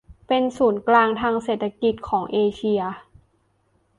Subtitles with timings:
[0.03, 2.81] เพื่อเป็นศูนย์กลางทางเศรษฐกิจของเอเชีย